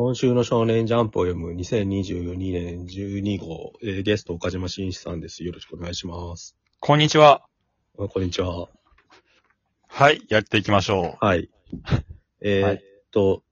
[0.00, 5.42] 今週の少年ジャンプを読む2022年12号、えーゲスト岡島真一さんです。
[5.42, 6.56] よろしくお願いします。
[6.78, 7.42] こんにちは。
[7.98, 8.68] あこんにちは。
[9.88, 11.50] はい、やっていきましょはい。
[12.40, 12.78] えーはいっ
[13.10, 13.42] と、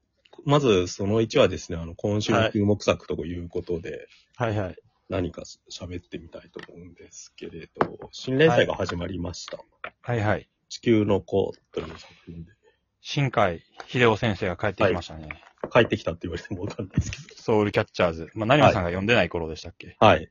[0.45, 4.09] まずその1はですね、あの、今週の注目作ということで、う。
[4.37, 4.77] はいはい。
[5.09, 9.59] 何か喋ってみたいと思うんですけれど、新連載が始まりました。
[10.01, 10.49] はいはい。
[10.69, 12.53] 地球の子という作品で、
[13.01, 15.43] 新海秀夫先生が帰ってきましたね。
[15.67, 18.31] 帰ってきたって言われてもわかんないですけソウルキャッチャーズ。
[18.35, 20.07] まあ、成馬さんが読んでない頃でしたっけ、ど。
[20.07, 20.29] はい。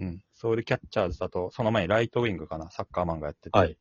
[0.00, 0.22] うん。
[0.34, 3.58] ソウルキャッチャーズだと、その前にライトウィングかな、サッカー漫画やってて。
[3.58, 3.76] はい。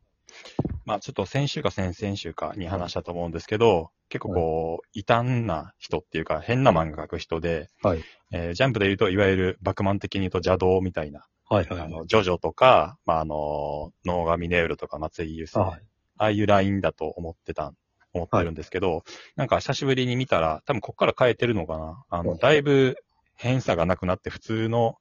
[0.86, 8.04] まあ、ちょっと先週か先々週かに話したと思うんですけど、結構こう、異端な人っていうか、変な漫画描く人で、はい。
[8.32, 11.66] えージャンプで言うと、いわゆるバクマン的に言うと邪道みたいな、はい。
[11.68, 11.80] はい。
[11.82, 15.82] あの、ジョジョとか、まあ、あの、ノーガミネウルとか松井優生、はい。
[16.18, 17.74] ああいうラインだと思ってた、
[18.14, 19.04] 思ってるんですけど、
[19.36, 22.04] なんか久しぶりに見たら、多分こっから変えてるのかな。
[22.10, 22.98] あの、はいだいぶ
[23.36, 24.98] 変さがなくなって普通の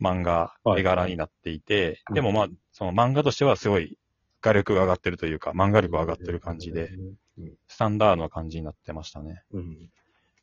[0.00, 3.98] 漫画、はい絵柄になっていて、うんでもまあ、その漫画としてはすごい
[4.42, 6.90] 画力が上がってるというか、漫画力が上がってる感じで、
[7.38, 7.52] うん。
[7.66, 9.42] スタンダードな感じになってましたね。
[9.52, 9.90] うん。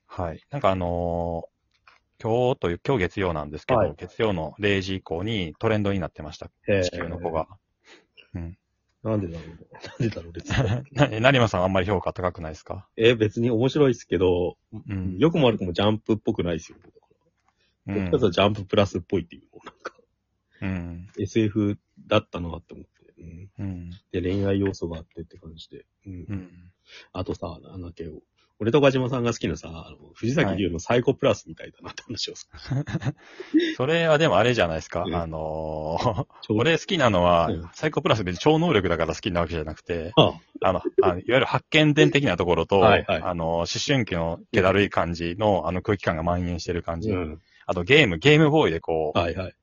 [0.07, 0.41] はい。
[0.49, 1.51] なんかあのー
[2.23, 6.51] 今日という、今日月曜なんですけど、はい月曜の0時以降にトレンドになってました。
[6.67, 7.47] えー地球の子が。
[8.35, 8.57] うん。
[9.03, 9.47] なんでだろう。
[9.99, 10.91] なんでだろう、 別に。
[10.95, 12.87] な、成馬さんあんまり評価高くないですか？
[12.97, 15.17] え、別に面白いですけど、うん。
[15.17, 16.77] 良くも悪くもジャンプっぽくないですよ。
[17.87, 19.95] うどっちかというとジャンププラスっぽいっていうの、なんか、
[20.61, 21.07] うん。
[21.17, 22.91] SF だったなって思って。
[23.17, 23.49] うん。
[23.57, 23.89] うん。
[24.11, 25.85] で、恋愛要素があってって感じで。
[26.05, 26.13] うん。
[26.29, 26.71] うん。
[27.13, 28.07] あとさ、なんだっけ、
[28.61, 32.45] 俺と岡島さんが好きなさ、あの藤崎龍のサイコプラスみたいだなって話をさ。
[33.75, 35.03] それはでもあれじゃないですか。
[35.03, 47.09] うんあのー俺好きなのはうん、サイコプラス別に超能力だから好きなわけじゃなくて、ああの、あのいわゆる発見伝的なところと、はいはいあの、思春期の気だるい感じの、あの空気感が蔓延してる感じ。
[47.09, 47.41] うん。
[47.65, 49.55] あとゲーム、ゲームボーイでこう、はいはい。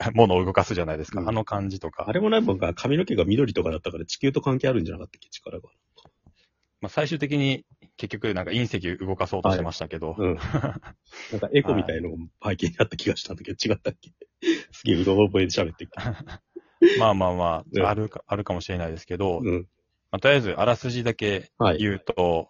[0.12, 1.20] 物を動かすじゃないですか。
[1.20, 2.04] うんあの感じとか。
[2.06, 5.70] あれもなんか髪の毛が緑とかだったから地球と関係あるんじゃなかったっけ、力が。
[6.82, 7.64] まあ、最終的に
[7.96, 10.34] 結局なんか隕石動かそうとしてましたけど、うん。
[10.34, 10.40] な
[11.36, 12.16] んかエコみたいのが
[12.50, 14.10] 背景にあった気がしたんだけど、違ったっけ？
[14.72, 15.90] すげえうろ覚えで喋ってる。
[16.98, 19.66] まあまあまうんあ、あるか、あるかもしれないですけど、うん。
[20.10, 21.78] まあ、とりあえずあらすじだけはい。
[21.78, 22.48] 言うと、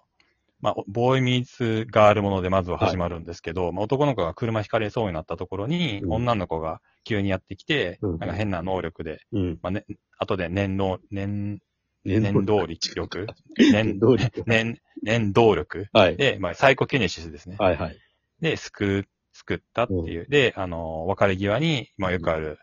[0.60, 9.58] まあ、ボーイミーツガールものでまずは始まるんですけど、まあ、男の子が車ひかれそうになったところに、うん女の子が急にやってきて、うんなんか変な能力で、うん。
[9.60, 9.84] まあね、
[10.19, 11.58] 後で念能、念、
[12.04, 13.26] 念念動力？
[13.72, 14.42] 念、動力。
[14.46, 16.16] 念、念動力はい。
[16.16, 17.56] で、まあ、サイコキネシスですね。
[17.58, 17.96] はいはい。
[18.40, 20.26] で、救う、救ったっていう。
[20.28, 22.58] で、あのー、別れ際に、まあ、よくある、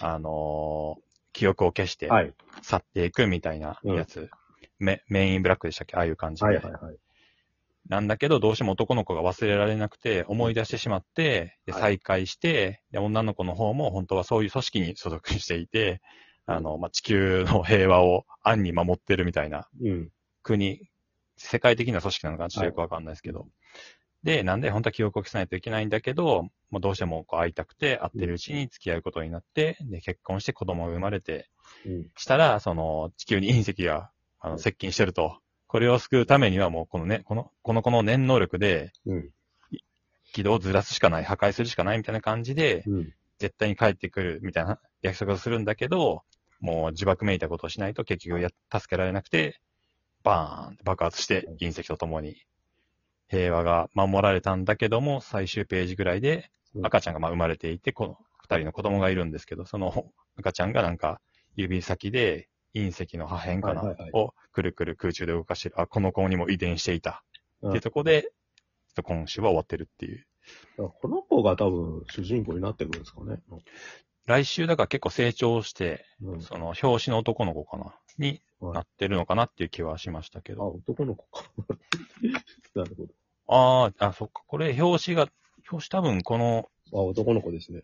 [0.00, 1.02] あのー、
[1.32, 2.32] 記憶を消してはい。
[2.62, 4.30] 去っていくみたいなやつ。
[4.78, 5.96] メメインブラックでしたっけ？
[5.96, 6.46] ああいう感じで。
[6.46, 6.96] はいはいはい。
[7.88, 16.00] なんだけど、どうしても男の子が忘れられなくて、思い出してしまって、ではい再会して、で、女の子の方も本当はそういう組織に所属していて、
[16.46, 20.10] あの、まあ、地球の平和を暗に守ってるみたいなうん。
[20.42, 20.88] 国、
[21.36, 23.46] 世界的な組織なのかちょっとよくわかんないですけど。
[24.22, 31.50] で、なんで本当は記憶を消さないといけないんだけど、もうどうしてもこう会いたくて、会ってるうちに付き合うことになって、で、結婚して子供が生まれて、
[31.86, 32.06] うん。
[32.16, 35.38] したら、その、地球に隕石が、あの、接近してると。
[35.66, 39.30] これを救うためにはもう、このね、この、この子の念能力で、うん。
[40.32, 43.14] 軌道をずらすしかない、破壊するしかないみたいな感じで、うん。
[43.38, 46.22] 絶対に帰ってくるみたいな約束をするんだけど、
[46.64, 49.60] もう自爆めいたことをしないと結局や、助けられなくて、
[50.22, 52.36] バーンって爆発して隕石とともに
[53.28, 60.06] 平和が守られたんだけども、最終ページぐらいでうん赤ちゃんがまあ生まれていて、この二人の子供がいるんですけど、その
[60.38, 61.20] 赤ちゃんがなんか
[61.54, 65.78] 指先で隕石の破片かな、はいはいはいをくるくる空中で動かしてる。
[65.78, 67.22] あ、この子にも遺伝していた。
[67.60, 68.30] うんっていうところで、ちょっ
[68.94, 70.26] と今週は終わってるっていう。
[70.76, 73.40] この子が多分主人公になってくるんですかね。
[74.26, 76.40] 来週だから結構成長して、うん。
[76.40, 80.68] その表紙の男の子かなにはいなってるのかなっていう気はしましたけあ、ど。
[80.68, 81.44] 男の子か。
[82.74, 83.06] なるほ
[83.46, 84.42] ああ、あ、そっか。
[84.46, 85.28] これ表紙が、
[85.70, 87.00] 表紙多分この、ど。
[87.00, 87.82] あ、男の子ですね。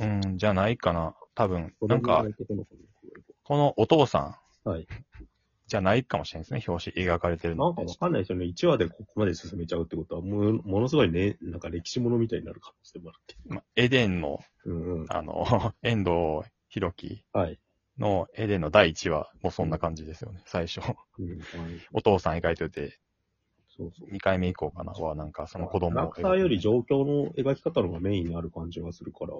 [0.00, 1.14] うん、じゃないかな。
[1.34, 1.88] 多分、うん。
[1.88, 2.26] なんか、
[3.44, 4.68] このお父さん。
[4.68, 4.86] はい。
[5.66, 6.64] じゃないかもしれないですね。
[6.68, 8.46] 表紙描かれてるのなんかわかんないですよね。
[8.46, 13.36] 1話でここまで進めちゃうってことは、もう、ものすごいね、なんか歴史ものみたいになる可能性もあるって。
[13.48, 15.06] まエデンの、うんうん。
[15.08, 15.44] あの、
[15.82, 17.58] 遠藤博樹はい。
[17.98, 20.42] のエデンの第1話もそんな感じですよね。
[20.44, 20.80] 最初。
[21.18, 21.28] うん。
[21.30, 21.40] はい
[21.92, 22.98] お父さん描いてて、
[23.68, 24.10] そうそう。
[24.10, 24.92] 2回目以降かな？
[24.92, 29.32] は、なんかその子供をキャラクターより状況の描き方の方がメインにある感じがするから、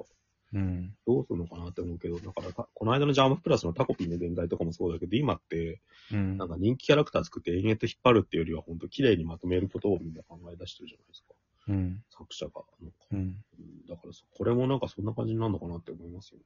[0.55, 0.95] うん。
[1.07, 5.81] どうするのかなって思うけど、だからた、この間のジャームプラスのタコピンの現代とかもそうだけど、今って、
[6.13, 6.49] うんなん。
[6.49, 11.35] か人気キャラクター作って延々と引っ張るっていうよりは、本当綺麗にまとめることをみんな考え出してるじゃないですか。
[11.69, 12.03] うん。
[12.11, 12.63] 作者が。
[12.81, 13.19] なんかうん。
[13.19, 16.45] うんだからそ、これもなんかそんな感じになるのかなって思いますよね。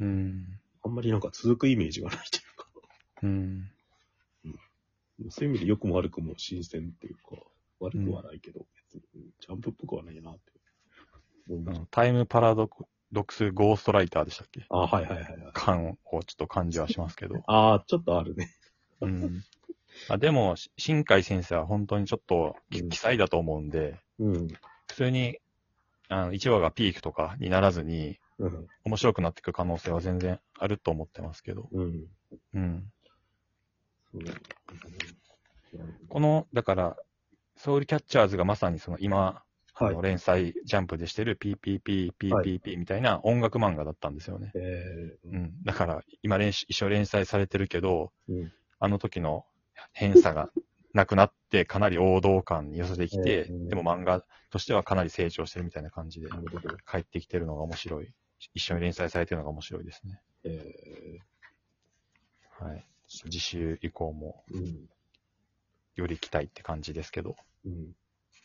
[0.00, 0.46] うん。
[0.82, 2.66] あんまりなんか続くイメージがないというか。
[3.22, 3.70] うん。
[5.28, 7.36] そういう意味で良くも悪くも新鮮っていうか、
[7.80, 8.60] 悪くはないけど、
[8.92, 10.40] 別にジャンプっぽくはないなって
[11.48, 11.86] 思いま。
[11.90, 12.84] タイムパラドク
[13.30, 14.64] スゴーストライターでしたっけ？
[14.68, 15.50] あ、はいはいはいはい。
[15.52, 17.42] 感をちょっと感じはしますけど。
[17.48, 18.54] ああ、ちょっとあるね。
[19.00, 19.42] うん。
[20.08, 24.48] あでも、し新海先生は本当にちょっとうん奇才だと思うんで、うん。
[24.88, 25.38] 普通に、
[26.08, 28.68] あの、1話がピークとかにならずに、うん。
[28.84, 31.68] 面白くなっていく可能性は全然あると思ってますけど。
[31.72, 32.06] うん。
[32.54, 32.92] うん。
[36.08, 36.96] この、だから、
[37.56, 39.42] ソウルキャッチャーズがまさにその今、
[39.84, 40.02] はいあの。
[40.02, 44.52] 連載ジャンプでしてる PPP、PPP みたいな音楽漫画だったんですよね。
[44.54, 45.62] えーうん。
[45.64, 48.52] だから、今連し一緒連載されてるけど、うん。
[48.78, 49.44] あの時の
[49.92, 50.50] 偏差が
[50.92, 56.28] なくなって、かなり王道感に寄せてきて、うんでも漫画としてはかなり成長してるみたいな感じで。
[56.90, 58.12] 帰ってきてるのが面白い。
[58.54, 60.20] 一緒に連載されてるのが面白いですね。
[60.44, 61.18] え
[62.58, 62.86] はい。
[63.06, 64.44] 次週以降も。
[65.96, 67.36] より期待って感じですけど。
[67.64, 67.92] うん。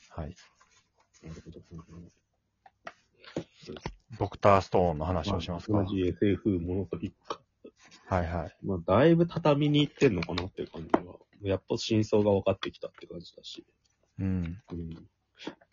[0.10, 0.36] はい。
[4.20, 5.84] ドクターストーンの話をしますか？
[5.84, 7.42] 同じ SF ものというか。
[8.08, 8.56] はいはい。
[8.64, 11.16] まあ、だいぶ畳に行ってんのかなっていう感じは。
[11.42, 13.66] やっぱ真相が分かってきたって感じだし。
[14.20, 14.62] うん。
[14.72, 14.90] うん。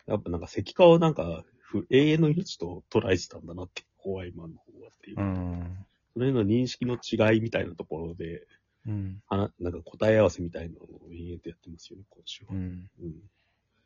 [0.07, 5.19] やっぱなんか石化をなんか、ふ永遠の命と捉えてたんだなって、ホワイマンの方はっていう。
[5.19, 5.77] うん。
[6.13, 8.47] それの認識の違いみたいなところで、
[8.85, 9.21] うん。
[9.27, 12.53] はななんか答え合わせみたいなのを延々とやってますよね、今週は。
[12.53, 12.89] うん。
[13.01, 13.13] うん。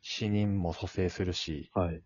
[0.02, 2.02] 死人も蘇生するし、はい。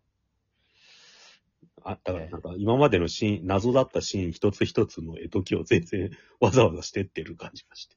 [1.85, 6.11] あ、だからなんか今までのシーン、謎だったシーン一つ一つの絵解きを全然
[6.41, 7.97] わざわざしてってる感じがして。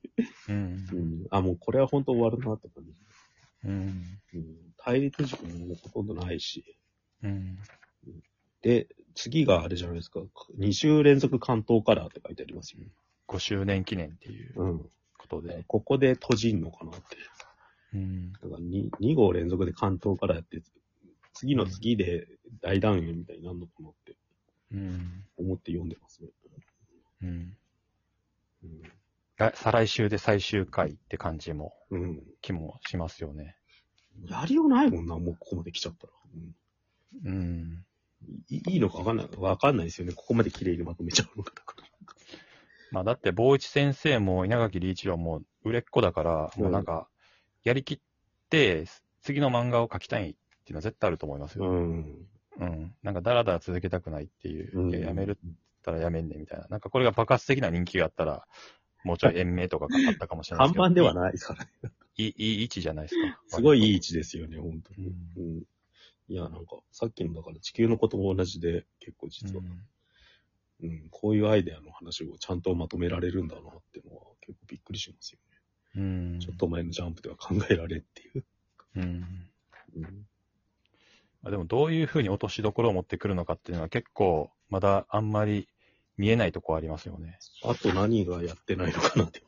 [0.49, 0.95] うんう。
[0.95, 1.25] ん。
[1.31, 2.91] あ、もうこれは本当終わるなって感じ。
[3.65, 4.03] うん。
[4.33, 4.55] うん。
[4.77, 6.77] 対立軸ももうほとんどないし。
[7.23, 7.57] うん。
[8.61, 10.19] で、次があれじゃないですか。
[10.59, 12.87] 2週連続関東カラーって書いてありますよね。
[13.27, 14.79] 5周年記念っていううん。
[15.17, 15.63] ことで。
[15.67, 17.17] ここで閉じんのかなって。
[17.95, 18.33] うん。
[18.33, 20.61] だから 2, 2号連続で関東カラーやって、
[21.33, 22.27] 次の次で
[22.61, 24.15] 大団円みたいになるのかなって
[24.71, 25.23] うん。
[25.37, 26.29] 思って読んでますね。
[27.23, 27.57] うん。
[28.63, 28.81] うん。
[29.37, 32.23] 来再来週で最終回って感じも、うん。
[32.41, 33.55] 気もしますよね。
[34.29, 36.13] やりようないもんな、もうここまで来ちゃったら。
[36.35, 36.55] うん
[37.23, 37.85] うん。
[38.49, 40.13] いいいのかわかんない、わかんないですよね。
[40.13, 41.87] ここまで綺麗にまとめちゃうのかだから。
[42.91, 47.07] まあだって、坊一先生も稲垣理一郎も売れっ子だから、うんもうなんか、
[47.65, 47.99] やりきっ
[48.49, 48.85] て、
[49.21, 50.35] 次の漫画を描きたいってい
[50.69, 51.65] うのは絶対あると思いますよ。
[51.65, 52.27] ん。
[52.59, 52.95] うん。
[53.03, 54.79] なんか、だらだら続けたくないっていう。
[54.79, 55.51] うんいややめるっ
[55.81, 56.67] たらやめんねみたいな。
[56.69, 58.47] なんか、これが爆発的な人気があったら、
[59.03, 60.83] もうちょい延命とかかかったかもしれないですけど。
[60.83, 61.69] 看板ではないですからね。
[62.17, 63.41] いい、いい位置じゃないですか。
[63.57, 65.07] すごいいい位位置ですよね、本当に。
[65.07, 65.63] ううん。
[66.27, 69.63] いや、なんか、さっきのだから地球のことも同じで、結構実は、
[70.81, 75.54] うん、こういうアイデアの話をちゃんとまとめられるんだなっていうのは結構びっくりしますよね。
[75.95, 76.39] うん。
[76.39, 78.43] ちょっと前のジャンプでは考えられんっていう。
[78.95, 79.03] うん。
[79.95, 80.03] うん。
[81.41, 85.69] まあでも、どういうふうに落としどころを持ってくるのかっていうのは結構、まだあんまり
[86.17, 87.39] 見えないとこありますよね。
[87.63, 89.43] あと何がやってないのかなって。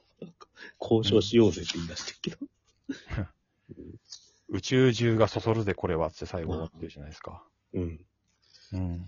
[0.79, 2.45] 交渉しようぜって言い出してるけ
[3.15, 3.27] ど。
[4.49, 7.43] 宇宙中がそそるでこれはって最後っていうじゃないですか。
[7.73, 8.05] うん。
[8.73, 9.05] うん。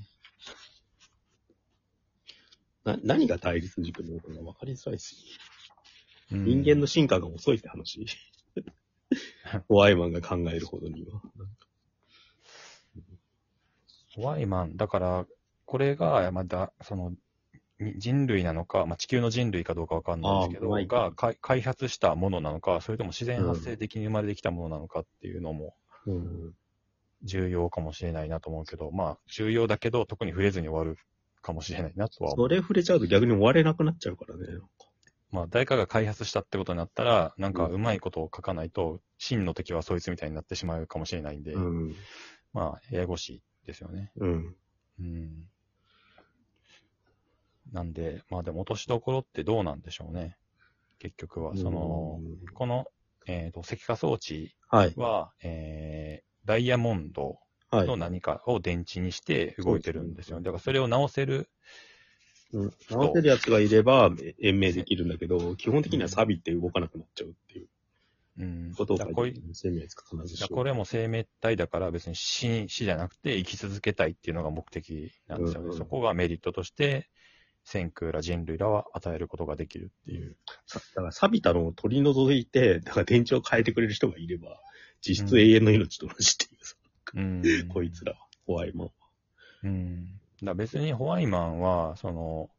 [2.84, 5.49] な、何が対立軸なのかが分かりづらいですよね。
[6.32, 8.06] うん人間の進化が遅いって話。
[9.68, 11.22] ホワイマンが考えるほどには。
[14.16, 15.26] ホワイマン、だから、
[15.66, 17.14] これが、まだ、その、
[17.80, 26.54] に人類なのか、まあ、地球の人類かどうかわかんないですけど、がか開発したものなのか、それとも自然発生的に生まれてきたものなのかっていうのもうん。
[27.24, 30.98] 重要かもしれないなと思うけど、まあ、重要だけど、特に触れずに終わる
[31.42, 32.48] かもしれないなとは思う。
[32.48, 34.46] それ触れちゃうと逆に終われなくなっちゃうからね。
[35.32, 41.96] まあ、誰かが開発したってことになったら、なんか、うまいことを書かないと、真の敵はそいつみたいになってしまうかもしれないんで、うん。
[42.54, 44.12] まあ、ややこしいですよね。
[44.18, 44.56] うん。
[45.00, 45.50] うん。
[47.72, 50.38] なんで、まあでも落としどころってどうなんでしょうね。
[50.98, 51.56] 結局は。
[51.56, 52.86] その、うんこの、
[53.28, 54.94] えっ、と、石化装置はい。
[54.96, 57.40] は、えー、ダイヤモンド
[57.72, 57.88] はい。
[57.88, 60.42] の何かを電池にして動いてるんですよ。
[60.42, 61.52] だからそれを直せる、
[62.54, 67.68] うん直せるやつがいれば延命できるんだけど、基本的には錆びて動かなくなっちゃうっていう
[68.40, 68.74] うん。
[68.76, 75.66] ことをだからこういう生命使必ずしこれも生命体だから別に死、死じゃなくて生き続けたいっていうのが目的なんですよね。
[75.66, 77.10] うんうんそこがメリットとして、
[77.64, 80.36] 先空ら人類らは与えることができるっていう。
[80.66, 84.60] さだから錆びたのを取り除いて、だから電池を変えてくれる人がいれば、
[85.02, 86.76] 実質永遠の命と同じっていうさ、
[87.16, 87.44] うん。
[87.70, 88.94] こいつらは、ホワイマンは。
[89.64, 90.20] うん。
[90.46, 92.50] だ別にホワイマンは、その、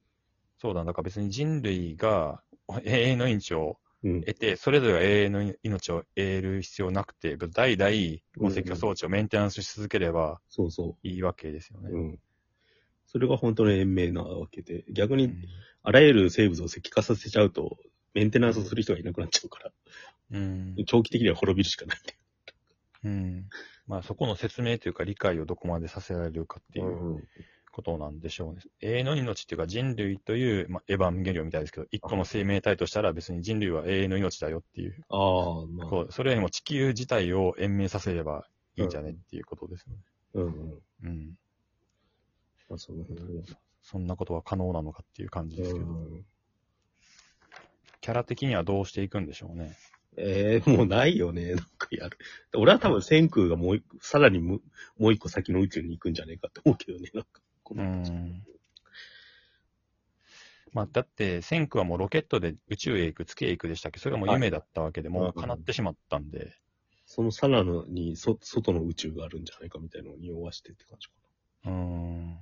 [0.58, 2.42] そうだ、だから別に人類が
[2.84, 4.20] 永遠の命をうん。
[4.22, 11.84] 得て、それぞれが永遠の命を得る必要なくて、代々、この石化装置をメンテナンスし続ければそうそいいわけですよう。
[11.84, 11.90] ね。
[11.92, 12.18] うん。
[13.06, 15.44] それが本当の延命なわけで、逆にうん
[15.82, 17.78] あらゆる生物を石化させちゃうと、
[18.12, 19.72] メンテナンスする人がいなくなっちゃうから、
[20.32, 20.76] うん。
[20.86, 21.98] 長期的には滅びるしかない。
[23.04, 23.48] うん。
[23.86, 27.26] まあそこの説明というか理解をどこまでさせられるかっていう
[27.72, 28.60] ことなんでしょうね。
[28.80, 35.04] 永遠の命っていうか人類という、まあ、エヴァンゲリオンみたいですけど、一個の生命体としたら別に人類は永遠の命だよっていう。
[35.08, 35.88] ああ、まあ。
[35.88, 38.46] こうそれよりも地球自体を延命させれば
[38.76, 39.98] いいんじゃねっていうことですよね。
[40.34, 40.82] うんうん。
[41.04, 41.38] うん。
[42.68, 43.04] まあ、その。
[43.82, 46.24] そんなことは可能なのかっていう感じですけど、うん
[48.00, 49.76] キャラ的にはどうしていくんでしょうね。
[50.16, 52.18] ええもうないよね、 なんかやる。
[52.54, 54.60] 俺は多分千空がもう一個、さらにも
[54.98, 57.42] もう一個先の宇宙に行くんじゃないかって思うけどね、なんか。
[57.70, 58.42] こうのん。
[60.72, 63.98] まあ、だって、千空はもうロケットで宇宙へ行く、月へ行くでしたっけ？
[63.98, 66.52] それがもう夢だったわけで、もう叶ってしまったんで、
[67.06, 71.14] そのさらにそ外の宇宙があるんじゃないかみたいなのを匂わしてって感じか
[71.66, 72.38] うん。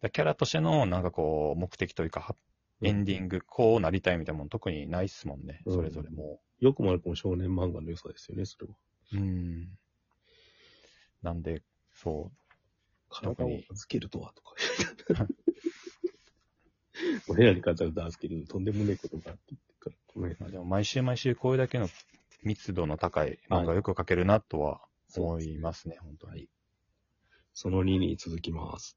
[0.00, 2.36] だキャラとしての、なんかこう、目的というか。
[2.82, 8.76] エンディング、こうなりたいみたいなもの特にないっすもんね、うんそれぞれもよくも悪くも少年漫画の良さですよね、それは。
[9.12, 9.16] う。
[9.16, 9.78] うん。
[11.22, 12.47] なんで、そう。
[13.08, 14.54] 体を預けるとはとか。
[17.28, 19.96] 俺らに体を預けるとんでもねえことがあって言ってから、
[20.40, 21.88] まあ、でも毎週毎週これだけの
[22.42, 24.80] 密度の高い漫画よく描けるなとは
[25.16, 26.48] 思いますね、本当に。
[27.54, 28.96] その2に続きます。